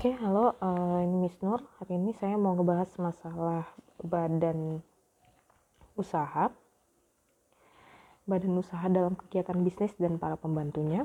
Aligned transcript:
Oke, 0.00 0.16
halo, 0.16 0.56
uh, 0.64 0.96
ini 1.04 1.28
Miss 1.28 1.36
Nur. 1.44 1.60
Hari 1.76 2.00
ini 2.00 2.16
saya 2.16 2.32
mau 2.40 2.56
ngebahas 2.56 2.88
masalah 2.96 3.68
badan 4.00 4.80
usaha. 5.92 6.48
Badan 8.24 8.56
usaha 8.56 8.80
dalam 8.88 9.12
kegiatan 9.12 9.60
bisnis 9.60 9.92
dan 10.00 10.16
para 10.16 10.40
pembantunya. 10.40 11.04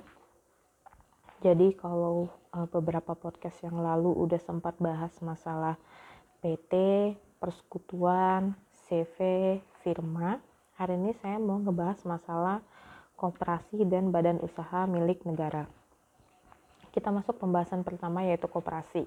Jadi 1.43 1.75
kalau 1.75 2.31
uh, 2.55 2.71
beberapa 2.71 3.19
podcast 3.19 3.67
yang 3.67 3.83
lalu 3.83 4.15
udah 4.15 4.39
sempat 4.39 4.79
bahas 4.79 5.11
masalah 5.19 5.75
PT, 6.39 6.71
persekutuan, 7.43 8.55
CV, 8.87 9.59
firma. 9.83 10.39
Hari 10.79 10.95
ini 10.95 11.11
saya 11.19 11.35
mau 11.35 11.59
ngebahas 11.59 11.99
masalah 12.07 12.63
koperasi 13.19 13.83
dan 13.91 14.15
badan 14.15 14.39
usaha 14.39 14.87
milik 14.87 15.27
negara 15.27 15.67
kita 16.95 17.11
masuk 17.11 17.35
pembahasan 17.35 17.83
pertama 17.83 18.23
yaitu 18.23 18.47
koperasi. 18.47 19.03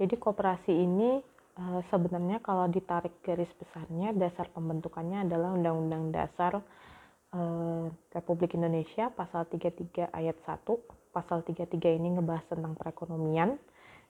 Jadi 0.00 0.14
koperasi 0.16 0.72
ini 0.72 1.20
e, 1.52 1.64
sebenarnya 1.92 2.40
kalau 2.40 2.64
ditarik 2.72 3.20
garis 3.20 3.52
besarnya 3.60 4.16
dasar 4.16 4.48
pembentukannya 4.56 5.28
adalah 5.28 5.52
Undang-Undang 5.52 6.04
Dasar 6.16 6.64
e, 7.28 7.40
Republik 8.16 8.56
Indonesia 8.56 9.12
pasal 9.12 9.44
33 9.52 10.08
ayat 10.16 10.36
1. 10.48 10.64
Pasal 11.12 11.44
33 11.44 11.76
ini 12.00 12.16
ngebahas 12.16 12.48
tentang 12.48 12.72
perekonomian. 12.72 13.60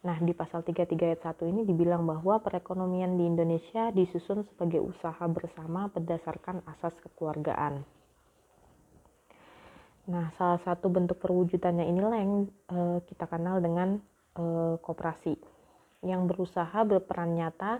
Nah, 0.03 0.19
di 0.23 0.31
pasal 0.35 0.63
33 0.63 1.15
ayat 1.15 1.23
1 1.23 1.51
ini 1.51 1.67
dibilang 1.67 2.07
bahwa 2.07 2.39
perekonomian 2.43 3.19
di 3.19 3.27
Indonesia 3.27 3.91
disusun 3.91 4.47
sebagai 4.55 4.83
usaha 4.83 5.23
bersama 5.27 5.91
berdasarkan 5.91 6.63
asas 6.67 6.95
kekeluargaan. 7.03 8.02
Nah, 10.03 10.35
salah 10.35 10.59
satu 10.67 10.91
bentuk 10.91 11.23
perwujudannya 11.23 11.87
inilah 11.87 12.19
yang 12.19 12.35
uh, 12.75 12.99
kita 13.07 13.31
kenal 13.31 13.63
dengan 13.63 14.03
uh, 14.35 14.75
koperasi 14.83 15.39
yang 16.03 16.27
berusaha 16.27 16.83
berperan 16.83 17.39
nyata 17.39 17.79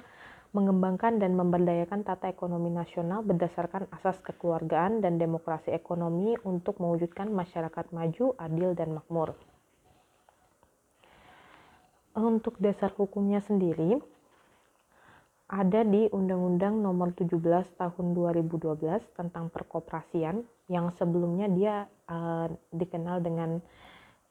mengembangkan 0.53 1.17
dan 1.19 1.35
memberdayakan 1.35 2.05
tata 2.05 2.29
ekonomi 2.29 2.69
nasional 2.71 3.25
berdasarkan 3.25 3.89
asas 3.91 4.21
kekeluargaan 4.21 5.01
dan 5.01 5.17
demokrasi 5.17 5.73
ekonomi 5.73 6.37
untuk 6.45 6.79
mewujudkan 6.79 7.33
masyarakat 7.33 7.89
maju, 7.91 8.37
adil, 8.37 8.77
dan 8.77 8.93
makmur. 8.93 9.33
Untuk 12.13 12.61
dasar 12.61 12.93
hukumnya 12.93 13.41
sendiri, 13.41 13.97
ada 15.53 15.85
di 15.85 16.09
Undang-Undang 16.09 16.81
Nomor 16.81 17.13
17 17.13 17.37
Tahun 17.77 18.07
2012 18.17 18.73
tentang 19.13 19.53
perkoperasian 19.53 20.41
yang 20.73 20.89
sebelumnya 20.97 21.45
dia 21.53 21.85
uh, 22.09 22.49
dikenal 22.73 23.21
dengan 23.21 23.61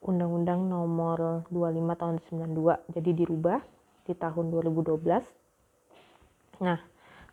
Undang-Undang 0.02 0.66
Nomor 0.66 1.46
25 1.54 2.02
Tahun 2.02 2.18
92. 2.58 2.98
Jadi 2.98 3.10
dirubah 3.14 3.62
di 4.10 4.18
tahun 4.18 4.50
2012. 4.50 6.66
Nah, 6.66 6.82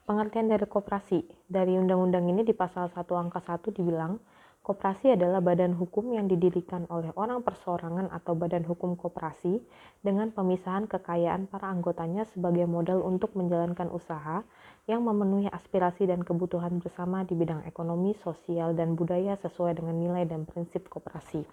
pengertian 0.05 0.53
dari 0.53 0.69
koperasi 0.69 1.25
dari 1.49 1.81
undang-undang 1.81 2.29
ini 2.29 2.45
di 2.45 2.53
pasal 2.53 2.93
1 2.93 3.09
angka 3.09 3.41
1 3.41 3.73
dibilang 3.73 4.21
Koperasi 4.61 5.17
adalah 5.17 5.41
badan 5.41 5.73
hukum 5.73 6.13
yang 6.13 6.29
didirikan 6.29 6.85
oleh 6.93 7.09
orang 7.17 7.41
perseorangan 7.41 8.13
atau 8.13 8.37
badan 8.37 8.69
hukum 8.69 9.01
koperasi 9.01 9.65
dengan 10.05 10.29
pemisahan 10.29 10.85
kekayaan 10.85 11.49
para 11.49 11.73
anggotanya 11.73 12.29
sebagai 12.29 12.69
modal 12.69 13.01
untuk 13.01 13.33
menjalankan 13.33 13.89
usaha 13.89 14.45
yang 14.85 15.05
memenuhi 15.05 15.49
aspirasi 15.49 16.05
dan 16.05 16.21
kebutuhan 16.21 16.85
bersama 16.85 17.25
di 17.25 17.33
bidang 17.33 17.65
ekonomi, 17.65 18.13
sosial, 18.21 18.77
dan 18.77 18.93
budaya 18.93 19.41
sesuai 19.41 19.81
dengan 19.81 19.97
nilai 19.97 20.29
dan 20.29 20.45
prinsip 20.45 20.85
koperasi. 20.93 21.49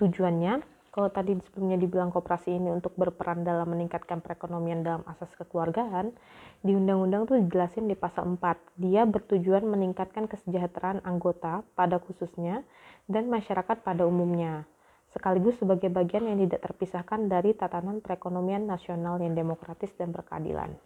Tujuannya 0.00 0.71
kalau 0.92 1.08
tadi 1.08 1.32
sebelumnya 1.48 1.80
dibilang 1.80 2.12
koperasi 2.12 2.52
ini 2.52 2.68
untuk 2.68 2.92
berperan 3.00 3.48
dalam 3.48 3.64
meningkatkan 3.72 4.20
perekonomian 4.20 4.84
dalam 4.84 5.00
asas 5.08 5.32
kekeluargaan, 5.40 6.12
di 6.60 6.76
undang-undang 6.76 7.24
tuh 7.24 7.40
dijelasin 7.40 7.88
di 7.88 7.96
pasal 7.96 8.28
4. 8.36 8.76
Dia 8.76 9.08
bertujuan 9.08 9.64
meningkatkan 9.64 10.28
kesejahteraan 10.28 11.00
anggota 11.08 11.64
pada 11.72 11.96
khususnya 11.96 12.60
dan 13.08 13.32
masyarakat 13.32 13.80
pada 13.80 14.04
umumnya, 14.04 14.68
sekaligus 15.16 15.56
sebagai 15.56 15.88
bagian 15.88 16.28
yang 16.28 16.44
tidak 16.44 16.60
terpisahkan 16.68 17.24
dari 17.24 17.56
tatanan 17.56 18.04
perekonomian 18.04 18.68
nasional 18.68 19.16
yang 19.16 19.32
demokratis 19.32 19.96
dan 19.96 20.12
berkeadilan. 20.12 20.76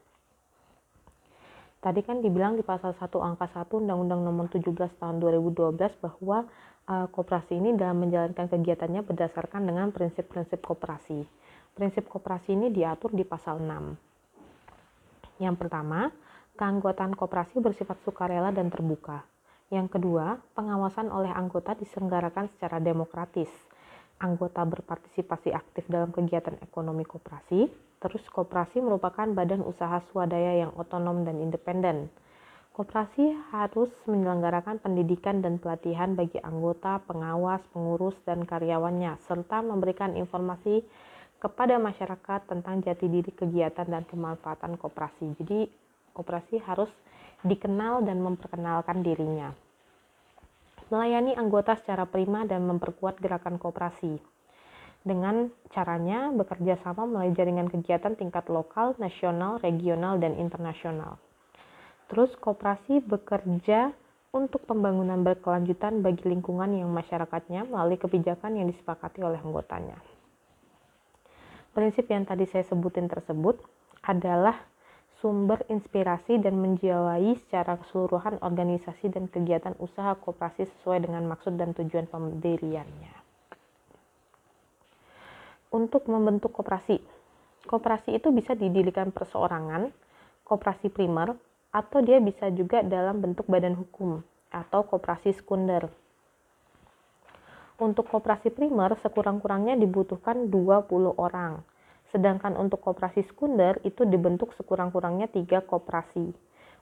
Tadi 1.83 2.03
kan 2.07 2.23
dibilang 2.23 2.55
di 2.55 2.63
pasal 2.63 2.95
1 2.95 3.11
angka 3.23 3.47
1 3.47 3.71
Undang-Undang 3.71 4.23
Nomor 4.23 4.47
17 4.51 4.71
tahun 5.03 5.23
2012 5.23 5.77
bahwa 5.99 6.47
uh, 6.87 7.07
koperasi 7.11 7.59
ini 7.59 7.75
dalam 7.75 8.07
menjalankan 8.07 8.47
kegiatannya 8.51 9.03
berdasarkan 9.03 9.67
dengan 9.67 9.91
prinsip-prinsip 9.91 10.63
koperasi. 10.63 11.27
Prinsip 11.77 12.09
koperasi 12.09 12.57
ini 12.57 12.73
diatur 12.73 13.13
di 13.13 13.27
pasal 13.27 13.61
6. 13.61 15.45
Yang 15.45 15.57
pertama, 15.61 16.09
keanggotaan 16.57 17.13
koperasi 17.13 17.61
bersifat 17.61 18.01
sukarela 18.01 18.49
dan 18.49 18.73
terbuka. 18.73 19.21
Yang 19.69 19.99
kedua, 19.99 20.41
pengawasan 20.57 21.13
oleh 21.13 21.29
anggota 21.29 21.77
diselenggarakan 21.77 22.49
secara 22.57 22.81
demokratis. 22.81 23.51
Anggota 24.17 24.65
berpartisipasi 24.65 25.53
aktif 25.53 25.85
dalam 25.93 26.09
kegiatan 26.09 26.57
ekonomi 26.65 27.05
koperasi. 27.05 27.69
Terus, 28.01 28.25
koperasi 28.33 28.81
merupakan 28.81 29.29
badan 29.29 29.61
usaha 29.61 30.01
swadaya 30.09 30.65
yang 30.65 30.73
otonom 30.81 31.29
dan 31.29 31.37
independen 31.45 32.09
Koperasi 32.77 33.33
harus 33.57 33.89
menyelenggarakan 34.05 34.77
pendidikan 34.85 35.41
dan 35.41 35.57
pelatihan 35.57 36.13
bagi 36.13 36.37
anggota, 36.45 37.01
pengawas, 37.09 37.65
pengurus, 37.73 38.13
dan 38.29 38.45
karyawannya, 38.45 39.17
serta 39.25 39.65
memberikan 39.65 40.13
informasi 40.13 40.85
kepada 41.41 41.81
masyarakat 41.81 42.45
tentang 42.45 42.85
jati 42.85 43.09
diri 43.09 43.33
kegiatan 43.33 43.89
dan 43.89 44.05
kemanfaatan 44.05 44.77
koperasi. 44.77 45.25
Jadi, 45.41 45.73
koperasi 46.13 46.61
harus 46.69 46.93
dikenal 47.49 48.05
dan 48.05 48.21
memperkenalkan 48.21 49.01
dirinya. 49.01 49.57
Melayani 50.93 51.33
anggota 51.33 51.81
secara 51.81 52.05
prima 52.05 52.45
dan 52.45 52.69
memperkuat 52.69 53.25
gerakan 53.25 53.57
koperasi. 53.57 54.21
Dengan 55.01 55.49
caranya 55.73 56.29
bekerja 56.29 56.77
sama 56.85 57.09
melalui 57.09 57.33
jaringan 57.33 57.73
kegiatan 57.73 58.21
tingkat 58.21 58.53
lokal, 58.53 58.93
nasional, 59.01 59.57
regional, 59.65 60.21
dan 60.21 60.37
internasional. 60.37 61.17
Terus 62.07 62.31
kooperasi 62.39 63.03
bekerja 63.03 63.91
untuk 64.31 64.63
pembangunan 64.69 65.25
berkelanjutan 65.25 66.05
bagi 66.05 66.29
lingkungan 66.29 66.77
yang 66.77 66.93
masyarakatnya 66.93 67.67
melalui 67.67 67.97
kebijakan 67.97 68.61
yang 68.61 68.67
disepakati 68.69 69.25
oleh 69.25 69.41
anggotanya. 69.41 69.97
Prinsip 71.73 72.09
yang 72.09 72.25
tadi 72.25 72.49
saya 72.49 72.65
sebutin 72.65 73.09
tersebut 73.09 73.61
adalah 74.05 74.57
sumber 75.21 75.65
inspirasi 75.73 76.37
dan 76.39 76.61
menjiwai 76.61 77.37
secara 77.49 77.81
keseluruhan 77.81 78.41
organisasi 78.45 79.13
dan 79.13 79.27
kegiatan 79.33 79.73
usaha 79.81 80.13
kooperasi 80.21 80.69
sesuai 80.69 81.09
dengan 81.09 81.25
maksud 81.25 81.57
dan 81.57 81.73
tujuan 81.73 82.05
pendiriannya. 82.09 83.15
Untuk 85.73 86.09
membentuk 86.09 86.55
kooperasi, 86.57 87.01
kooperasi 87.67 88.17
itu 88.17 88.31
bisa 88.33 88.55
didirikan 88.55 89.11
perseorangan, 89.11 89.91
kooperasi 90.47 90.89
primer, 90.93 91.35
atau 91.77 92.01
dia 92.01 92.17
bisa 92.25 92.49
juga 92.57 92.81
dalam 92.81 93.21
bentuk 93.21 93.45
badan 93.45 93.77
hukum 93.77 94.25
atau 94.49 94.81
koperasi 94.89 95.37
sekunder. 95.37 95.93
Untuk 97.77 98.09
koperasi 98.09 98.49
primer 98.49 98.97
sekurang-kurangnya 99.05 99.77
dibutuhkan 99.77 100.49
20 100.49 100.89
orang. 101.21 101.61
Sedangkan 102.09 102.57
untuk 102.57 102.81
koperasi 102.81 103.29
sekunder 103.29 103.77
itu 103.85 104.09
dibentuk 104.09 104.57
sekurang-kurangnya 104.57 105.29
tiga 105.29 105.61
koperasi. 105.61 106.33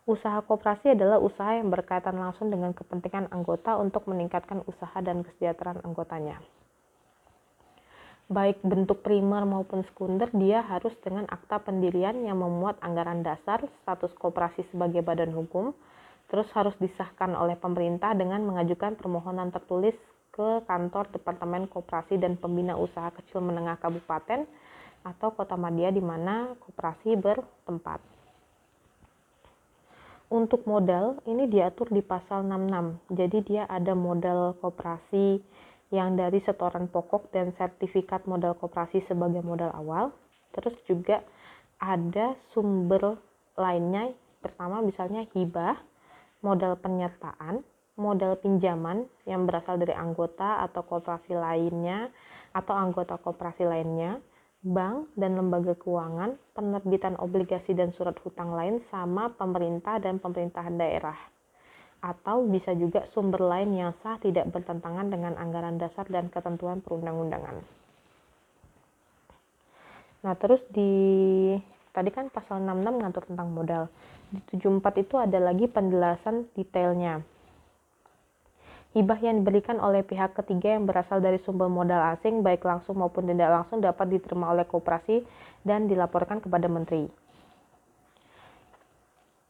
Usaha 0.06 0.38
koperasi 0.46 0.94
adalah 0.94 1.18
usaha 1.18 1.58
yang 1.58 1.74
berkaitan 1.74 2.14
langsung 2.14 2.54
dengan 2.54 2.70
kepentingan 2.70 3.34
anggota 3.34 3.74
untuk 3.74 4.06
meningkatkan 4.06 4.62
usaha 4.70 4.94
dan 5.02 5.26
kesejahteraan 5.26 5.82
anggotanya 5.82 6.38
baik 8.32 8.64
bentuk 8.64 9.04
primer 9.04 9.44
maupun 9.44 9.84
sekunder 9.92 10.32
dia 10.32 10.64
harus 10.64 10.92
dengan 11.04 11.28
akta 11.28 11.60
pendirian 11.60 12.16
yang 12.24 12.40
memuat 12.40 12.80
anggaran 12.80 13.20
dasar, 13.20 13.60
status 13.84 14.12
koperasi 14.16 14.64
sebagai 14.72 15.04
badan 15.04 15.32
hukum, 15.36 15.76
terus 16.32 16.48
harus 16.56 16.72
disahkan 16.80 17.36
oleh 17.36 17.54
pemerintah 17.60 18.16
dengan 18.16 18.40
mengajukan 18.48 18.96
permohonan 18.96 19.52
tertulis 19.52 19.94
ke 20.34 20.64
kantor 20.66 21.06
Departemen 21.14 21.70
Koperasi 21.70 22.18
dan 22.18 22.34
Pembina 22.34 22.74
Usaha 22.74 23.12
Kecil 23.14 23.38
Menengah 23.38 23.78
Kabupaten 23.78 24.48
atau 25.04 25.28
kota 25.30 25.54
Madia 25.54 25.94
di 25.94 26.02
mana 26.02 26.56
koperasi 26.58 27.14
bertempat. 27.14 28.02
Untuk 30.32 30.66
modal 30.66 31.22
ini 31.30 31.46
diatur 31.46 31.92
di 31.92 32.02
pasal 32.02 32.42
66. 32.48 33.14
Jadi 33.14 33.38
dia 33.46 33.62
ada 33.70 33.94
modal 33.94 34.58
koperasi 34.58 35.38
yang 35.94 36.18
dari 36.18 36.42
setoran 36.42 36.90
pokok 36.90 37.30
dan 37.30 37.54
sertifikat 37.54 38.26
modal 38.26 38.58
koperasi 38.58 39.06
sebagai 39.06 39.46
modal 39.46 39.70
awal. 39.70 40.10
Terus 40.50 40.74
juga 40.90 41.22
ada 41.78 42.34
sumber 42.50 43.14
lainnya, 43.54 44.10
pertama 44.42 44.82
misalnya 44.82 45.22
hibah, 45.30 45.78
modal 46.42 46.74
penyertaan, 46.82 47.62
modal 47.94 48.34
pinjaman 48.42 49.06
yang 49.30 49.46
berasal 49.46 49.78
dari 49.78 49.94
anggota 49.94 50.66
atau 50.66 50.82
koperasi 50.82 51.38
lainnya, 51.38 52.10
atau 52.50 52.74
anggota 52.74 53.18
koperasi 53.18 53.62
lainnya, 53.62 54.18
bank 54.64 55.14
dan 55.14 55.38
lembaga 55.38 55.78
keuangan, 55.78 56.34
penerbitan 56.56 57.14
obligasi 57.22 57.76
dan 57.76 57.94
surat 57.94 58.18
hutang 58.22 58.54
lain 58.54 58.82
sama 58.90 59.30
pemerintah 59.34 60.02
dan 60.02 60.18
pemerintahan 60.18 60.74
daerah. 60.74 61.33
Atau 62.04 62.44
bisa 62.52 62.76
juga 62.76 63.08
sumber 63.16 63.40
lain 63.40 63.72
yang 63.72 63.96
sah 64.04 64.20
tidak 64.20 64.52
bertentangan 64.52 65.08
dengan 65.08 65.40
anggaran 65.40 65.80
dasar 65.80 66.04
dan 66.12 66.28
ketentuan 66.28 66.84
perundang-undangan. 66.84 67.64
Nah, 70.28 70.34
terus 70.36 70.60
di 70.68 70.92
tadi 71.96 72.12
kan 72.12 72.28
pasal 72.28 72.60
66 72.60 73.00
mengatur 73.00 73.24
tentang 73.24 73.48
modal. 73.48 73.88
Di 74.28 74.60
74 74.60 75.00
itu 75.00 75.16
ada 75.16 75.38
lagi 75.40 75.64
penjelasan 75.64 76.52
detailnya 76.52 77.24
Hibah 78.94 79.18
yang 79.18 79.42
diberikan 79.42 79.82
oleh 79.82 80.06
pihak 80.06 80.38
ketiga 80.38 80.78
yang 80.78 80.86
berasal 80.86 81.18
dari 81.18 81.42
sumber 81.42 81.66
modal 81.66 81.98
asing, 82.14 82.46
baik 82.46 82.62
langsung 82.62 83.02
maupun 83.02 83.26
tidak 83.26 83.50
langsung, 83.50 83.82
dapat 83.82 84.06
diterima 84.06 84.54
oleh 84.54 84.62
koperasi 84.70 85.26
dan 85.66 85.90
dilaporkan 85.90 86.38
kepada 86.38 86.70
menteri. 86.70 87.10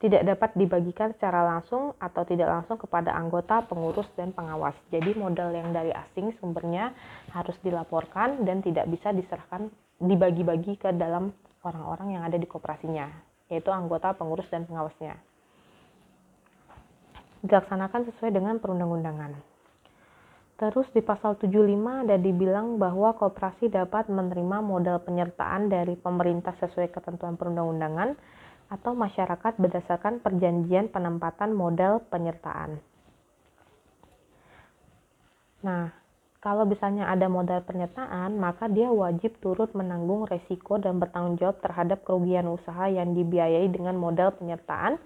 Tidak 0.04 0.20
dapat 0.20 0.52
dibagikan 0.52 1.16
secara 1.16 1.48
langsung 1.48 1.96
atau 1.96 2.28
tidak 2.28 2.52
langsung 2.52 2.76
kepada 2.76 3.16
anggota, 3.16 3.64
pengurus, 3.64 4.04
dan 4.20 4.36
pengawas. 4.36 4.76
Jadi 4.92 5.16
modal 5.16 5.48
yang 5.56 5.72
dari 5.72 5.96
asing 5.96 6.36
sumbernya 6.36 6.92
harus 7.32 7.56
dilaporkan 7.64 8.44
dan 8.44 8.60
tidak 8.60 8.84
bisa 8.92 9.16
diserahkan 9.16 9.72
dibagi-bagi 10.04 10.76
ke 10.76 10.92
dalam 10.92 11.32
orang-orang 11.64 12.20
yang 12.20 12.22
ada 12.28 12.36
di 12.36 12.44
koperasinya, 12.44 13.08
yaitu 13.48 13.72
anggota, 13.72 14.12
pengurus, 14.12 14.44
dan 14.52 14.68
pengawasnya 14.68 15.16
dilaksanakan 17.44 18.08
sesuai 18.08 18.32
dengan 18.32 18.56
perundang-undangan. 18.56 19.36
Terus 20.54 20.88
di 20.96 21.04
pasal 21.04 21.36
75 21.36 22.06
ada 22.08 22.16
dibilang 22.16 22.80
bahwa 22.80 23.12
koperasi 23.18 23.68
dapat 23.68 24.08
menerima 24.08 24.64
modal 24.64 25.02
penyertaan 25.04 25.68
dari 25.68 25.92
pemerintah 25.98 26.56
sesuai 26.56 26.88
ketentuan 26.94 27.36
perundang-undangan 27.36 28.16
atau 28.74 28.98
masyarakat 28.98 29.54
berdasarkan 29.54 30.18
perjanjian 30.18 30.90
penempatan 30.90 31.54
modal 31.54 32.02
penyertaan. 32.10 32.82
Nah, 35.62 35.94
kalau 36.42 36.68
misalnya 36.68 37.08
ada 37.08 37.30
modal 37.30 37.64
penyertaan, 37.64 38.36
maka 38.36 38.68
dia 38.68 38.92
wajib 38.92 39.38
turut 39.40 39.72
menanggung 39.72 40.28
resiko 40.28 40.76
dan 40.76 41.00
bertanggung 41.00 41.40
jawab 41.40 41.56
terhadap 41.64 42.04
kerugian 42.04 42.50
usaha 42.50 42.84
yang 42.90 43.16
dibiayai 43.16 43.70
dengan 43.72 43.96
modal 43.96 44.34
penyertaan 44.36 45.00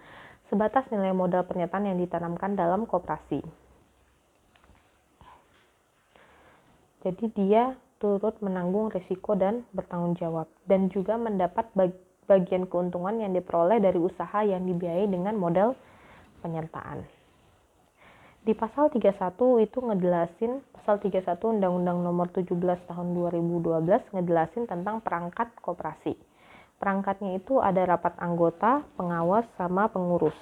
sebatas 0.50 0.88
nilai 0.91 1.15
modal 1.15 1.44
pernyataan 1.47 1.93
yang 1.93 1.99
ditanamkan 2.00 2.56
dalam 2.59 2.88
koperasi. 2.88 3.44
Jadi 7.06 7.31
dia 7.38 7.79
turut 8.03 8.35
menanggung 8.43 8.91
risiko 8.91 9.38
dan 9.38 9.62
bertanggung 9.70 10.19
jawab 10.19 10.50
dan 10.67 10.91
juga 10.91 11.15
mendapat 11.15 11.70
bagian 12.29 12.69
keuntungan 12.69 13.17
yang 13.19 13.33
diperoleh 13.33 13.81
dari 13.81 13.97
usaha 13.97 14.45
yang 14.45 14.69
dibiayai 14.69 15.09
dengan 15.09 15.35
modal 15.35 15.73
penyertaan. 16.45 17.03
Di 18.45 18.53
pasal 18.55 18.93
31 18.93 19.65
itu 19.65 19.79
ngejelasin 19.83 20.53
pasal 20.73 21.03
31 21.03 21.37
Undang-Undang 21.59 21.99
Nomor 22.01 22.33
17 22.33 22.49
Tahun 22.89 23.09
2012 23.13 24.15
ngejelasin 24.15 24.65
tentang 24.65 25.05
perangkat 25.05 25.53
koperasi. 25.61 26.17
Perangkatnya 26.79 27.37
itu 27.37 27.59
ada 27.59 27.83
rapat 27.83 28.15
anggota, 28.23 28.87
pengawas, 28.95 29.45
sama 29.59 29.91
pengurus. 29.91 30.37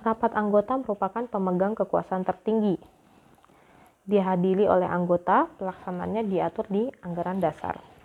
Rapat 0.00 0.32
anggota 0.32 0.80
merupakan 0.80 1.26
pemegang 1.28 1.76
kekuasaan 1.76 2.24
tertinggi. 2.24 2.80
Dihadiri 4.08 4.64
oleh 4.64 4.88
anggota, 4.88 5.52
pelaksananya 5.60 6.24
diatur 6.24 6.64
di 6.72 6.88
anggaran 7.04 7.44
dasar. 7.44 7.97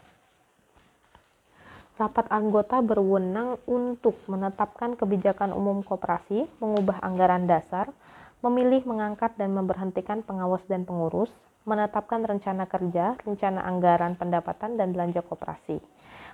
Rapat 1.94 2.25
anggota 2.34 2.81
berwenang 2.81 3.62
untuk 3.69 4.18
menetapkan 4.25 4.98
kebijakan 4.98 5.54
umum 5.54 5.86
koperasi, 5.86 6.50
mengubah 6.57 7.00
anggaran 7.06 7.45
dasar, 7.45 7.94
memilih, 8.42 8.81
mengangkat, 8.90 9.38
dan 9.38 9.54
memberhentikan 9.54 10.25
pengawas 10.25 10.62
dan 10.66 10.84
pengurus, 10.90 11.30
menetapkan 11.69 12.25
rencana 12.25 12.66
kerja, 12.66 13.16
rencana 13.24 13.62
anggaran 13.63 14.18
pendapatan, 14.18 14.75
dan 14.75 14.92
belanja 14.92 15.22
koperasi 15.22 15.80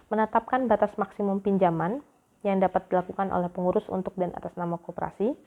menetapkan 0.10 0.66
batas 0.66 0.90
maksimum 0.98 1.40
pinjaman 1.40 2.02
yang 2.42 2.58
dapat 2.58 2.90
dilakukan 2.90 3.30
oleh 3.30 3.48
pengurus 3.54 3.86
untuk 3.88 4.14
dan 4.18 4.34
atas 4.34 4.52
nama 4.58 4.76
koperasi, 4.82 5.38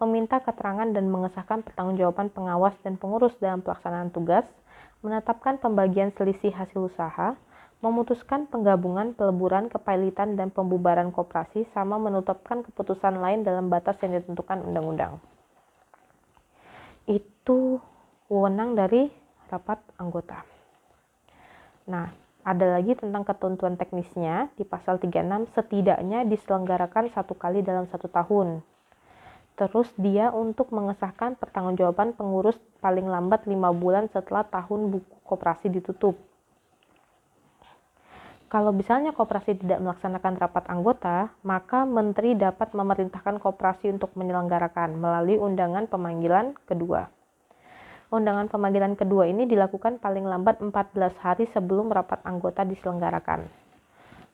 meminta 0.00 0.40
keterangan 0.44 0.88
dan 0.92 1.08
mengesahkan 1.08 1.64
pertanggungjawaban 1.64 2.28
pengawas 2.32 2.76
dan 2.84 3.00
pengurus 3.00 3.32
dalam 3.40 3.64
pelaksanaan 3.64 4.12
tugas, 4.12 4.44
menetapkan 5.00 5.56
pembagian 5.56 6.12
selisih 6.16 6.52
hasil 6.52 6.92
usaha, 6.92 7.36
memutuskan 7.80 8.44
penggabungan, 8.48 9.16
peleburan, 9.16 9.72
kepailitan, 9.72 10.36
dan 10.36 10.52
pembubaran 10.52 11.08
koperasi, 11.08 11.64
sama 11.72 11.96
menetapkan 11.96 12.60
keputusan 12.64 13.16
lain 13.16 13.40
dalam 13.40 13.72
batas 13.72 13.96
yang 14.04 14.20
ditentukan 14.20 14.60
undang-undang. 14.60 15.16
Itu 17.08 17.80
wewenang 18.28 18.76
dari 18.76 19.08
rapat 19.48 19.80
anggota. 19.96 20.44
Nah, 21.88 22.12
ada 22.44 22.78
lagi 22.78 22.96
tentang 22.96 23.24
ketentuan 23.24 23.76
teknisnya 23.76 24.52
di 24.56 24.64
pasal 24.64 24.96
36 24.96 25.50
setidaknya 25.52 26.24
diselenggarakan 26.24 27.12
satu 27.12 27.36
kali 27.36 27.60
dalam 27.60 27.88
satu 27.88 28.08
tahun. 28.08 28.64
Terus 29.60 29.92
dia 30.00 30.32
untuk 30.32 30.72
mengesahkan 30.72 31.36
pertanggungjawaban 31.36 32.16
pengurus 32.16 32.56
paling 32.80 33.04
lambat 33.04 33.44
lima 33.44 33.76
bulan 33.76 34.08
setelah 34.08 34.48
tahun 34.48 34.88
buku 34.88 35.16
koperasi 35.28 35.68
ditutup. 35.68 36.29
Kalau 38.50 38.74
misalnya 38.74 39.14
koperasi 39.14 39.62
tidak 39.62 39.78
melaksanakan 39.78 40.34
rapat 40.34 40.66
anggota, 40.66 41.30
maka 41.46 41.86
menteri 41.86 42.34
dapat 42.34 42.74
memerintahkan 42.74 43.38
koperasi 43.38 43.94
untuk 43.94 44.10
menyelenggarakan 44.18 44.98
melalui 44.98 45.38
undangan 45.38 45.86
pemanggilan 45.86 46.58
kedua. 46.66 47.06
Undangan 48.10 48.50
pemanggilan 48.50 48.98
kedua 48.98 49.30
ini 49.30 49.46
dilakukan 49.46 50.02
paling 50.02 50.26
lambat 50.26 50.58
14 50.58 51.14
hari 51.22 51.46
sebelum 51.54 51.94
rapat 51.94 52.18
anggota 52.26 52.66
diselenggarakan. 52.66 53.46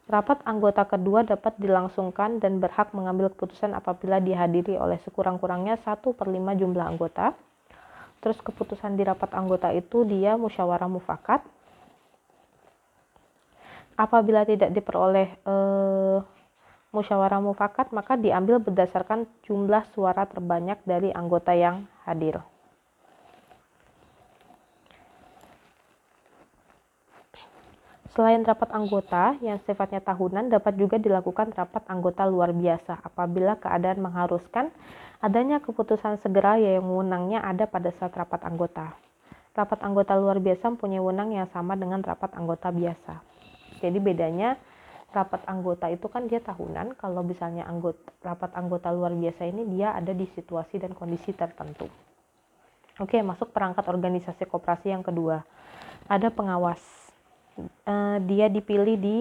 Rapat 0.08 0.40
anggota 0.48 0.88
kedua 0.88 1.20
dapat 1.20 1.52
dilangsungkan 1.60 2.40
dan 2.40 2.56
berhak 2.56 2.96
mengambil 2.96 3.28
keputusan 3.36 3.76
apabila 3.76 4.16
dihadiri 4.16 4.80
oleh 4.80 4.96
sekurang-kurangnya 5.04 5.76
1 5.84 5.92
per 6.16 6.24
5 6.24 6.56
jumlah 6.56 6.88
anggota. 6.88 7.36
Terus 8.24 8.40
keputusan 8.40 8.96
di 8.96 9.04
rapat 9.04 9.36
anggota 9.36 9.68
itu 9.76 10.08
dia 10.08 10.40
musyawarah 10.40 10.88
mufakat. 10.88 11.44
Apabila 13.96 14.44
tidak 14.44 14.76
diperoleh 14.76 15.28
eh, 15.40 16.18
musyawarah 16.92 17.40
mufakat, 17.40 17.92
maka 17.96 18.20
diambil 18.20 18.60
berdasarkan 18.60 19.24
jumlah 19.48 19.88
suara 19.96 20.28
terbanyak 20.28 20.80
dari 20.84 21.12
anggota 21.16 21.56
yang 21.56 21.88
hadir. 22.04 22.44
Selain 28.16 28.40
rapat 28.40 28.72
anggota 28.72 29.36
yang 29.44 29.60
sifatnya 29.68 30.00
tahunan, 30.00 30.48
dapat 30.48 30.72
juga 30.80 30.96
dilakukan 30.96 31.52
rapat 31.52 31.84
anggota 31.84 32.24
luar 32.24 32.56
biasa 32.56 33.04
apabila 33.04 33.60
keadaan 33.60 34.00
mengharuskan 34.00 34.72
adanya 35.20 35.60
keputusan 35.60 36.24
segera 36.24 36.56
yang 36.56 36.88
wewenangnya 36.88 37.44
ada 37.44 37.68
pada 37.68 37.92
saat 38.00 38.16
rapat 38.16 38.40
anggota. 38.40 38.96
Rapat 39.52 39.84
anggota 39.84 40.16
luar 40.16 40.40
biasa 40.40 40.64
mempunyai 40.72 40.96
wewenang 40.96 41.36
yang 41.36 41.48
sama 41.52 41.76
dengan 41.76 42.00
rapat 42.00 42.32
anggota 42.32 42.72
biasa. 42.72 43.35
Jadi 43.86 43.98
bedanya 44.02 44.58
rapat 45.14 45.46
anggota 45.48 45.88
itu 45.88 46.10
kan 46.10 46.28
dia 46.28 46.42
tahunan, 46.42 46.98
kalau 47.00 47.24
misalnya 47.24 47.64
anggota, 47.64 48.02
rapat 48.20 48.52
anggota 48.52 48.92
luar 48.92 49.16
biasa 49.16 49.48
ini 49.48 49.64
dia 49.72 49.96
ada 49.96 50.12
di 50.12 50.28
situasi 50.34 50.76
dan 50.82 50.92
kondisi 50.92 51.32
tertentu. 51.32 51.88
Oke, 53.00 53.20
masuk 53.20 53.52
perangkat 53.52 53.84
organisasi 53.88 54.48
koperasi 54.48 54.92
yang 54.92 55.04
kedua. 55.04 55.44
Ada 56.08 56.32
pengawas 56.32 56.80
uh, 57.60 58.18
dia 58.24 58.48
dipilih 58.48 58.96
di 58.96 59.16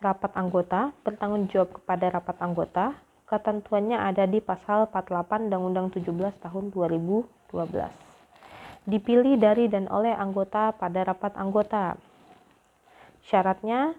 rapat 0.00 0.32
anggota, 0.36 0.92
bertanggung 1.04 1.48
jawab 1.52 1.80
kepada 1.80 2.20
rapat 2.20 2.36
anggota. 2.40 2.96
Ketentuannya 3.28 3.94
ada 3.94 4.26
di 4.26 4.42
pasal 4.42 4.90
48 4.90 5.52
Undang-Undang 5.52 5.94
17 5.94 6.42
tahun 6.42 6.64
2012. 6.74 7.30
Dipilih 8.90 9.38
dari 9.38 9.70
dan 9.70 9.86
oleh 9.86 10.10
anggota 10.10 10.74
pada 10.74 11.06
rapat 11.06 11.38
anggota. 11.38 11.94
Syaratnya 13.30 13.94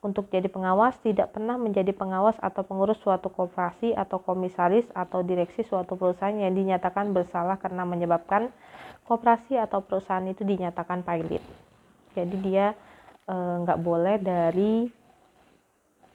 untuk 0.00 0.30
jadi 0.30 0.46
pengawas 0.46 0.94
tidak 1.02 1.34
pernah 1.34 1.58
menjadi 1.58 1.90
pengawas 1.90 2.38
atau 2.38 2.62
pengurus 2.62 3.02
suatu 3.02 3.26
koperasi 3.26 3.92
atau 3.98 4.22
komisaris 4.22 4.86
atau 4.94 5.26
direksi 5.26 5.66
suatu 5.66 5.98
perusahaan 5.98 6.36
yang 6.36 6.54
dinyatakan 6.54 7.10
bersalah 7.10 7.58
karena 7.58 7.82
menyebabkan 7.82 8.54
koperasi 9.10 9.58
atau 9.58 9.82
perusahaan 9.82 10.22
itu 10.30 10.46
dinyatakan 10.46 11.02
pailit. 11.02 11.42
Jadi 12.14 12.36
dia 12.38 12.78
Eh, 13.26 13.54
nggak 13.66 13.82
boleh 13.82 14.22
dari 14.22 14.86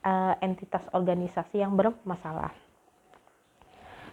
uh, 0.08 0.34
entitas 0.40 0.88
organisasi 0.96 1.60
yang 1.60 1.76
bermasalah. 1.76 2.56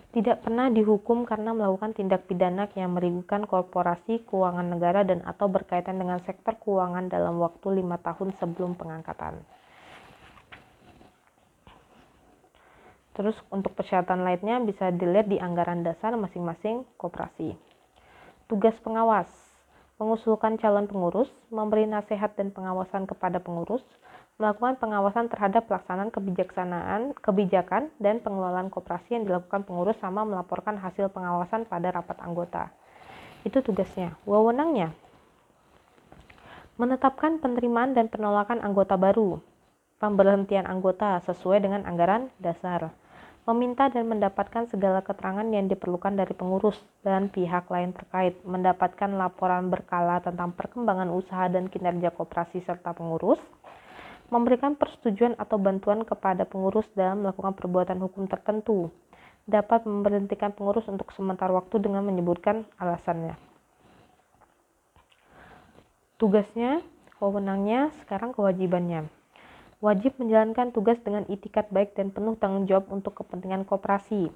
Tidak 0.09 0.41
pernah 0.41 0.73
dihukum 0.73 1.29
karena 1.29 1.53
melakukan 1.53 1.93
tindak 1.93 2.25
pidana 2.25 2.65
yang 2.73 2.97
merugikan 2.97 3.45
korporasi, 3.45 4.25
keuangan 4.25 4.65
negara, 4.65 5.05
dan 5.05 5.21
atau 5.29 5.53
berkaitan 5.53 6.01
dengan 6.01 6.17
sektor 6.25 6.57
keuangan 6.57 7.13
dalam 7.13 7.37
waktu 7.37 7.85
lima 7.85 8.01
tahun 8.01 8.33
sebelum 8.41 8.73
pengangkatan. 8.81 9.45
Terus 13.19 13.35
untuk 13.51 13.75
persyaratan 13.75 14.23
lainnya 14.23 14.63
bisa 14.63 14.95
dilihat 14.95 15.27
di 15.27 15.43
anggaran 15.43 15.83
dasar 15.83 16.15
masing-masing 16.15 16.87
koperasi. 16.97 17.59
Tugas 18.47 18.79
pengawas, 18.81 19.27
mengusulkan 19.99 20.57
calon 20.57 20.87
pengurus, 20.87 21.29
memberi 21.51 21.85
nasihat 21.85 22.33
dan 22.39 22.55
pengawasan 22.55 23.05
kepada 23.11 23.43
pengurus, 23.43 23.83
melakukan 24.39 24.79
pengawasan 24.79 25.27
terhadap 25.27 25.67
pelaksanaan 25.67 26.15
kebijaksanaan, 26.15 27.11
kebijakan 27.19 27.91
dan 27.99 28.23
pengelolaan 28.23 28.71
koperasi 28.71 29.19
yang 29.19 29.27
dilakukan 29.27 29.67
pengurus 29.67 29.99
sama 29.99 30.23
melaporkan 30.23 30.79
hasil 30.79 31.11
pengawasan 31.11 31.67
pada 31.67 31.91
rapat 31.91 32.23
anggota. 32.23 32.71
Itu 33.43 33.67
tugasnya. 33.67 34.15
Wewenangnya? 34.23 34.95
Menetapkan 36.79 37.43
penerimaan 37.43 37.99
dan 37.99 38.07
penolakan 38.07 38.63
anggota 38.63 38.95
baru, 38.95 39.43
pemberhentian 39.99 40.71
anggota 40.71 41.19
sesuai 41.27 41.59
dengan 41.59 41.83
anggaran 41.83 42.31
dasar. 42.39 42.95
Meminta 43.43 43.91
dan 43.91 44.07
mendapatkan 44.07 44.69
segala 44.71 45.01
keterangan 45.03 45.49
yang 45.51 45.67
diperlukan 45.67 46.15
dari 46.15 46.37
pengurus 46.37 46.79
dan 47.01 47.33
pihak 47.33 47.67
lain 47.73 47.91
terkait, 47.91 48.39
mendapatkan 48.45 49.09
laporan 49.19 49.73
berkala 49.73 50.23
tentang 50.23 50.53
perkembangan 50.55 51.09
usaha 51.11 51.49
dan 51.51 51.67
kinerja 51.67 52.13
koperasi 52.13 52.63
serta 52.63 52.93
pengurus, 52.93 53.41
memberikan 54.29 54.77
persetujuan 54.77 55.37
atau 55.41 55.57
bantuan 55.57 56.05
kepada 56.05 56.45
pengurus 56.45 56.89
dalam 56.93 57.25
melakukan 57.25 57.57
perbuatan 57.57 57.99
hukum 58.01 58.29
tertentu, 58.29 58.93
dapat 59.49 59.89
memberhentikan 59.89 60.53
pengurus 60.53 60.85
untuk 60.89 61.13
sementara 61.17 61.53
waktu 61.53 61.81
dengan 61.81 62.05
menyebutkan 62.05 62.69
alasannya. 62.77 63.37
Tugasnya, 66.21 66.85
wewenangnya, 67.21 67.93
sekarang 68.05 68.37
kewajibannya 68.37 69.09
wajib 69.79 70.19
menjalankan 70.19 70.75
tugas 70.75 70.99
dengan 71.07 71.23
itikat 71.31 71.71
baik 71.71 71.95
dan 71.95 72.11
penuh 72.11 72.35
tanggung 72.35 72.67
jawab 72.67 72.91
untuk 72.91 73.15
kepentingan 73.23 73.63
koperasi. 73.63 74.31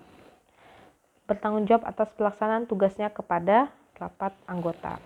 Bertanggung 1.26 1.66
jawab 1.66 1.87
atas 1.87 2.11
pelaksanaan 2.14 2.70
tugasnya 2.70 3.11
kepada 3.11 3.70
rapat 3.99 4.34
anggota. 4.46 5.02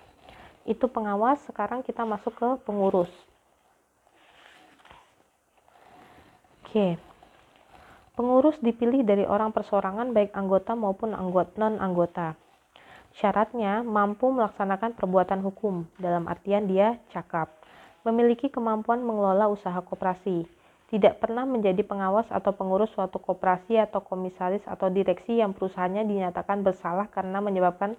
Itu 0.69 0.91
pengawas, 0.91 1.41
sekarang 1.49 1.81
kita 1.87 2.05
masuk 2.05 2.35
ke 2.37 2.49
pengurus. 2.69 3.09
Pengurus 8.17 8.61
dipilih 8.61 9.01
dari 9.01 9.25
orang 9.25 9.53
persorangan 9.53 10.13
baik 10.13 10.37
anggota 10.37 10.77
maupun 10.77 11.17
anggota 11.17 11.53
non-anggota. 11.57 12.29
Syaratnya 13.17 13.81
mampu 13.81 14.29
melaksanakan 14.29 14.93
perbuatan 14.93 15.41
hukum, 15.41 15.89
dalam 15.97 16.29
artian 16.29 16.69
dia 16.69 17.01
cakap 17.17 17.49
memiliki 18.05 18.53
kemampuan 18.53 19.01
mengelola 19.01 19.49
usaha 19.49 19.81
koperasi, 19.81 20.45
tidak 20.93 21.19
pernah 21.19 21.43
menjadi 21.43 21.81
pengawas 21.83 22.29
atau 22.29 22.53
pengurus 22.53 22.93
suatu 22.93 23.19
koperasi 23.19 23.81
atau 23.81 24.05
komisaris 24.05 24.63
atau 24.69 24.93
direksi 24.93 25.41
yang 25.41 25.57
perusahaannya 25.57 26.07
dinyatakan 26.07 26.63
bersalah 26.63 27.09
karena 27.09 27.41
menyebabkan 27.41 27.99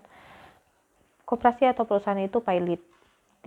koperasi 1.28 1.68
atau 1.68 1.84
perusahaan 1.84 2.22
itu 2.22 2.40
pailit. 2.40 2.80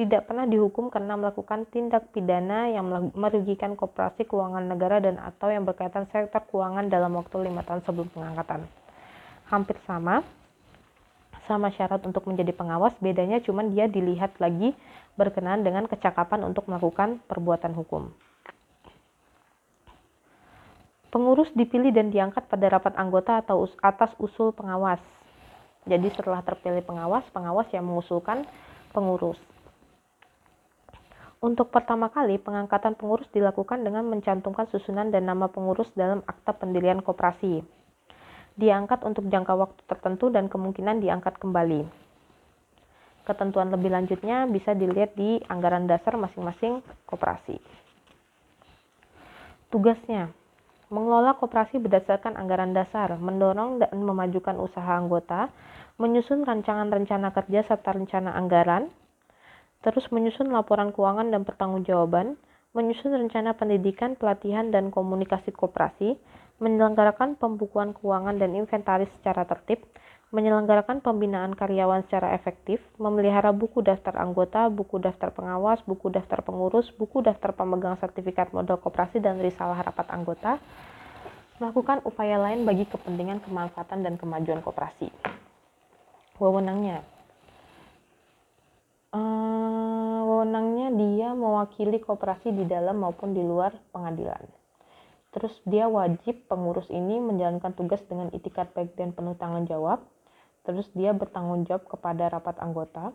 Tidak 0.00 0.24
pernah 0.24 0.48
dihukum 0.48 0.88
karena 0.88 1.12
melakukan 1.12 1.68
tindak 1.68 2.08
pidana 2.16 2.72
yang 2.72 3.12
merugikan 3.12 3.76
koperasi 3.76 4.24
keuangan 4.24 4.64
negara 4.64 4.96
dan 4.96 5.20
atau 5.20 5.52
yang 5.52 5.68
berkaitan 5.68 6.08
sektor 6.08 6.40
keuangan 6.48 6.88
dalam 6.88 7.12
waktu 7.20 7.36
lima 7.36 7.60
tahun 7.68 7.84
sebelum 7.84 8.08
pengangkatan. 8.08 8.64
Hampir 9.52 9.76
sama, 9.84 10.24
sama 11.44 11.68
syarat 11.76 12.00
untuk 12.08 12.24
menjadi 12.24 12.56
pengawas, 12.56 12.96
bedanya 12.96 13.44
cuma 13.44 13.60
dia 13.60 13.92
dilihat 13.92 14.40
lagi 14.40 14.72
berkenaan 15.20 15.68
dengan 15.68 15.84
kecakapan 15.84 16.48
untuk 16.48 16.64
melakukan 16.64 17.20
perbuatan 17.28 17.76
hukum. 17.76 18.08
Pengurus 21.12 21.52
dipilih 21.52 21.92
dan 21.92 22.08
diangkat 22.08 22.48
pada 22.48 22.72
rapat 22.72 22.96
anggota 22.96 23.44
atau 23.44 23.68
atas 23.84 24.16
usul 24.16 24.56
pengawas. 24.56 25.04
Jadi 25.84 26.08
setelah 26.08 26.40
terpilih 26.40 26.80
pengawas, 26.88 27.28
pengawas 27.36 27.68
yang 27.68 27.84
mengusulkan 27.84 28.48
pengurus. 28.96 29.36
Untuk 31.40 31.72
pertama 31.72 32.12
kali, 32.12 32.36
pengangkatan 32.36 33.00
pengurus 33.00 33.24
dilakukan 33.32 33.80
dengan 33.80 34.04
mencantumkan 34.04 34.68
susunan 34.68 35.08
dan 35.08 35.24
nama 35.24 35.48
pengurus 35.48 35.88
dalam 35.96 36.20
akta 36.28 36.52
pendirian 36.52 37.00
koperasi 37.00 37.80
diangkat 38.60 39.00
untuk 39.08 39.24
jangka 39.32 39.56
waktu 39.56 39.80
tertentu 39.88 40.28
dan 40.28 40.52
kemungkinan 40.52 41.00
diangkat 41.00 41.40
kembali. 41.40 41.88
Ketentuan 43.24 43.72
lebih 43.72 43.88
lanjutnya 43.88 44.44
bisa 44.52 44.76
dilihat 44.76 45.16
di 45.16 45.40
anggaran 45.48 45.88
dasar 45.88 46.20
masing-masing 46.20 46.84
koperasi. 47.08 47.56
Tugasnya 49.72 50.34
mengelola 50.90 51.38
koperasi 51.38 51.78
berdasarkan 51.78 52.34
anggaran 52.34 52.74
dasar, 52.74 53.14
mendorong 53.16 53.78
dan 53.80 53.94
memajukan 53.96 54.58
usaha 54.58 54.98
anggota, 54.98 55.48
menyusun 55.96 56.42
rancangan 56.42 56.90
rencana 56.90 57.30
kerja 57.30 57.62
serta 57.64 57.94
rencana 57.94 58.34
anggaran, 58.34 58.90
terus 59.80 60.04
menyusun 60.12 60.52
laporan 60.52 60.92
keuangan 60.92 61.32
dan 61.32 61.42
pertanggungjawaban, 61.48 62.36
menyusun 62.76 63.16
rencana 63.16 63.56
pendidikan, 63.56 64.14
pelatihan, 64.14 64.68
dan 64.68 64.92
komunikasi 64.92 65.50
koperasi, 65.50 66.20
menyelenggarakan 66.60 67.40
pembukuan 67.40 67.96
keuangan 67.96 68.36
dan 68.36 68.52
inventaris 68.54 69.08
secara 69.18 69.48
tertib, 69.48 69.80
menyelenggarakan 70.30 71.02
pembinaan 71.02 71.58
karyawan 71.58 72.06
secara 72.06 72.38
efektif, 72.38 72.78
memelihara 73.02 73.50
buku 73.50 73.82
daftar 73.82 74.14
anggota, 74.14 74.70
buku 74.70 75.02
daftar 75.02 75.34
pengawas, 75.34 75.82
buku 75.82 76.06
daftar 76.12 76.46
pengurus, 76.46 76.86
buku 76.94 77.18
daftar 77.24 77.50
pemegang 77.50 77.98
sertifikat 77.98 78.54
modal 78.54 78.78
koperasi 78.78 79.18
dan 79.18 79.42
risalah 79.42 79.82
rapat 79.82 80.06
anggota, 80.14 80.62
melakukan 81.58 81.98
upaya 82.06 82.38
lain 82.38 82.62
bagi 82.62 82.86
kepentingan 82.86 83.42
kemanfaatan 83.42 84.06
dan 84.06 84.14
kemajuan 84.14 84.62
koperasi. 84.62 85.10
Wewenangnya, 86.38 87.02
uh, 89.14 90.20
wewenangnya 90.26 90.88
dia 90.94 91.28
mewakili 91.34 91.98
koperasi 91.98 92.54
di 92.54 92.64
dalam 92.66 93.02
maupun 93.02 93.34
di 93.34 93.42
luar 93.42 93.74
pengadilan. 93.90 94.42
Terus 95.30 95.54
dia 95.62 95.86
wajib 95.86 96.50
pengurus 96.50 96.90
ini 96.90 97.22
menjalankan 97.22 97.70
tugas 97.78 98.02
dengan 98.02 98.34
itikat 98.34 98.74
baik 98.74 98.98
dan 98.98 99.14
penuh 99.14 99.38
tanggung 99.38 99.66
jawab. 99.70 100.02
Terus 100.66 100.90
dia 100.92 101.14
bertanggung 101.14 101.64
jawab 101.70 101.86
kepada 101.86 102.26
rapat 102.26 102.58
anggota. 102.58 103.14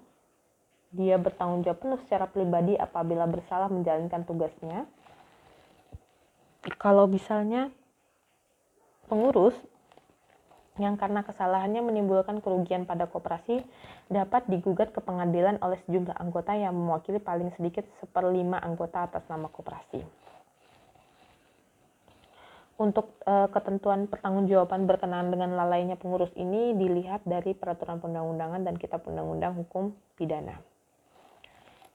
Dia 0.95 1.19
bertanggung 1.19 1.67
jawab 1.67 1.83
penuh 1.83 1.99
secara 2.07 2.31
pribadi 2.31 2.79
apabila 2.79 3.27
bersalah 3.27 3.67
menjalankan 3.67 4.23
tugasnya. 4.23 4.87
Kalau 6.79 7.05
misalnya 7.05 7.69
pengurus 9.11 9.53
yang 10.75 10.99
karena 10.99 11.23
kesalahannya 11.23 11.79
menimbulkan 11.79 12.43
kerugian 12.43 12.83
pada 12.83 13.07
koperasi 13.07 13.63
dapat 14.11 14.43
digugat 14.51 14.91
ke 14.91 14.99
pengadilan 14.99 15.55
oleh 15.63 15.79
sejumlah 15.87 16.19
anggota 16.19 16.51
yang 16.51 16.75
mewakili 16.75 17.23
paling 17.23 17.51
sedikit 17.55 17.87
seperlima 18.03 18.59
anggota 18.59 19.07
atas 19.07 19.23
nama 19.31 19.47
koperasi 19.47 20.03
untuk 22.75 23.15
uh, 23.23 23.47
ketentuan 23.55 24.11
pertanggungjawaban 24.11 24.83
berkenaan 24.83 25.31
dengan 25.31 25.55
lalainya 25.55 25.95
pengurus 25.95 26.31
ini 26.35 26.75
dilihat 26.75 27.23
dari 27.23 27.55
peraturan 27.55 28.03
perundang-undangan 28.03 28.67
dan 28.67 28.75
kitab 28.75 29.07
undang-undang 29.07 29.55
hukum 29.55 29.95
pidana. 30.19 30.59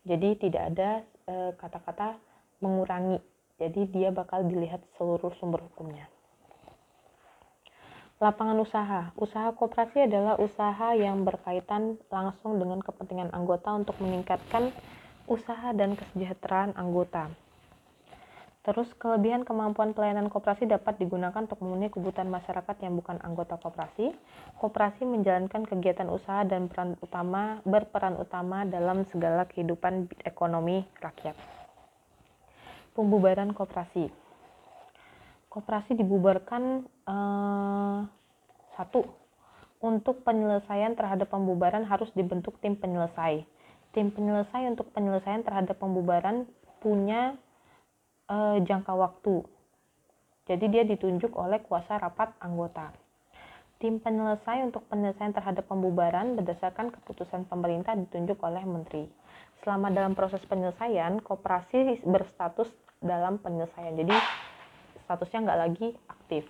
Jadi 0.08 0.32
tidak 0.40 0.62
ada 0.72 0.90
eh, 1.28 1.52
kata-kata 1.60 2.16
mengurangi. 2.64 3.20
Jadi 3.60 3.92
dia 3.92 4.08
bakal 4.08 4.48
dilihat 4.48 4.80
seluruh 4.96 5.36
sumber 5.36 5.60
hukumnya. 5.60 6.08
Lapangan 8.20 8.60
usaha. 8.60 9.16
Usaha 9.16 9.48
koperasi 9.56 10.04
adalah 10.04 10.36
usaha 10.36 10.92
yang 10.92 11.24
berkaitan 11.24 11.96
langsung 12.12 12.60
dengan 12.60 12.84
kepentingan 12.84 13.32
anggota 13.32 13.72
untuk 13.72 13.96
meningkatkan 13.96 14.76
usaha 15.24 15.72
dan 15.72 15.96
kesejahteraan 15.96 16.76
anggota. 16.76 17.32
Terus 18.60 18.92
kelebihan 19.00 19.48
kemampuan 19.48 19.96
pelayanan 19.96 20.28
koperasi 20.28 20.68
dapat 20.68 21.00
digunakan 21.00 21.40
untuk 21.40 21.64
memenuhi 21.64 21.88
kebutuhan 21.88 22.28
masyarakat 22.28 22.76
yang 22.84 22.92
bukan 23.00 23.16
anggota 23.24 23.56
koperasi. 23.56 24.12
Koperasi 24.60 25.08
menjalankan 25.08 25.64
kegiatan 25.64 26.12
usaha 26.12 26.44
dan 26.44 26.68
peran 26.68 27.00
utama 27.00 27.64
berperan 27.64 28.20
utama 28.20 28.68
dalam 28.68 29.08
segala 29.08 29.48
kehidupan 29.48 30.12
ekonomi 30.28 30.84
rakyat. 31.00 31.32
Pembubaran 32.92 33.56
koperasi. 33.56 34.29
Koperasi 35.50 35.98
dibubarkan 35.98 36.86
eh, 36.86 37.98
satu 38.78 39.02
untuk 39.80 40.22
penyelesaian 40.22 40.92
terhadap 40.92 41.32
pembubaran 41.32 41.88
harus 41.88 42.12
dibentuk 42.12 42.60
tim 42.60 42.76
penyelesai. 42.76 43.44
Tim 43.90 44.12
penyelesai 44.14 44.68
untuk 44.70 44.92
penyelesaian 44.94 45.42
terhadap 45.42 45.74
pembubaran 45.82 46.46
punya 46.78 47.34
uh, 48.30 48.56
jangka 48.62 48.92
waktu. 48.94 49.42
Jadi 50.46 50.64
dia 50.70 50.84
ditunjuk 50.86 51.34
oleh 51.34 51.58
kuasa 51.64 51.98
rapat 51.98 52.30
anggota. 52.38 52.94
Tim 53.80 53.98
penyelesai 53.98 54.62
untuk 54.62 54.84
penyelesaian 54.92 55.32
terhadap 55.32 55.64
pembubaran 55.66 56.36
berdasarkan 56.36 56.92
keputusan 56.92 57.48
pemerintah 57.48 57.96
ditunjuk 57.96 58.36
oleh 58.44 58.62
menteri. 58.62 59.08
Selama 59.64 59.88
dalam 59.88 60.12
proses 60.12 60.44
penyelesaian, 60.44 61.18
koperasi 61.24 62.04
berstatus 62.04 62.68
dalam 63.00 63.40
penyelesaian. 63.40 63.96
Jadi 63.96 64.16
statusnya 65.10 65.42
nggak 65.42 65.60
lagi 65.66 65.88
aktif. 66.06 66.46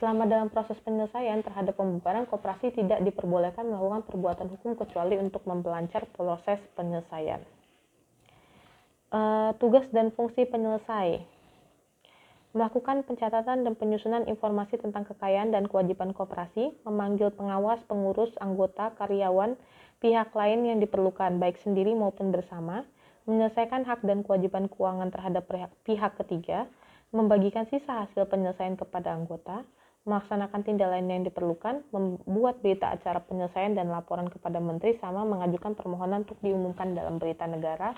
Selama 0.00 0.24
dalam 0.24 0.48
proses 0.48 0.80
penyelesaian 0.80 1.44
terhadap 1.44 1.76
pembubaran, 1.76 2.24
koperasi 2.24 2.72
tidak 2.72 3.04
diperbolehkan 3.04 3.68
melakukan 3.68 4.08
perbuatan 4.08 4.48
hukum 4.48 4.72
kecuali 4.72 5.20
untuk 5.20 5.44
mempelancar 5.44 6.08
proses 6.16 6.56
penyelesaian. 6.72 7.44
E, 9.12 9.20
tugas 9.60 9.84
dan 9.92 10.08
fungsi 10.16 10.48
penyelesai 10.48 11.36
melakukan 12.54 13.02
pencatatan 13.02 13.66
dan 13.66 13.74
penyusunan 13.74 14.24
informasi 14.30 14.78
tentang 14.78 15.04
kekayaan 15.04 15.50
dan 15.50 15.66
kewajiban 15.66 16.14
koperasi, 16.14 16.70
memanggil 16.86 17.34
pengawas, 17.34 17.82
pengurus, 17.90 18.30
anggota, 18.38 18.94
karyawan, 18.94 19.58
pihak 19.98 20.30
lain 20.30 20.62
yang 20.62 20.78
diperlukan, 20.78 21.42
baik 21.42 21.58
sendiri 21.58 21.98
maupun 21.98 22.30
bersama, 22.30 22.86
menyelesaikan 23.24 23.88
hak 23.88 24.04
dan 24.04 24.20
kewajiban 24.24 24.68
keuangan 24.68 25.08
terhadap 25.08 25.48
pihak 25.84 26.12
ketiga, 26.20 26.68
membagikan 27.14 27.64
sisa 27.70 28.04
hasil 28.04 28.28
penyelesaian 28.28 28.76
kepada 28.76 29.14
anggota, 29.14 29.62
melaksanakan 30.04 30.60
tindak 30.66 30.92
lain 30.92 31.08
yang 31.08 31.24
diperlukan, 31.24 31.80
membuat 31.88 32.60
berita 32.60 32.92
acara 32.92 33.24
penyelesaian 33.24 33.72
dan 33.72 33.88
laporan 33.88 34.28
kepada 34.28 34.60
menteri, 34.60 35.00
sama 35.00 35.24
mengajukan 35.24 35.72
permohonan 35.72 36.28
untuk 36.28 36.36
diumumkan 36.44 36.92
dalam 36.92 37.16
berita 37.16 37.48
negara 37.48 37.96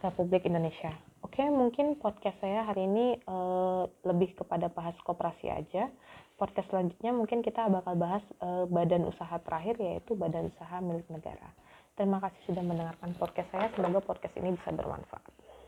Republik 0.00 0.48
Indonesia. 0.48 0.92
Oke, 1.24 1.42
mungkin 1.48 1.98
podcast 1.98 2.38
saya 2.38 2.64
hari 2.64 2.86
ini 2.86 3.18
uh, 3.26 3.84
lebih 4.06 4.38
kepada 4.38 4.70
bahas 4.72 4.94
koperasi 5.02 5.50
aja. 5.50 5.90
Podcast 6.36 6.68
selanjutnya 6.68 7.16
mungkin 7.16 7.40
kita 7.40 7.66
bakal 7.72 7.96
bahas 7.96 8.22
uh, 8.44 8.68
badan 8.68 9.08
usaha 9.08 9.40
terakhir 9.40 9.80
yaitu 9.80 10.12
badan 10.14 10.52
usaha 10.52 10.76
milik 10.84 11.08
negara. 11.08 11.48
Terima 11.96 12.20
kasih 12.20 12.52
sudah 12.52 12.60
mendengarkan 12.60 13.16
podcast 13.16 13.48
saya. 13.56 13.72
Semoga 13.72 14.04
podcast 14.04 14.36
ini 14.36 14.52
bisa 14.52 14.68
bermanfaat. 14.68 15.45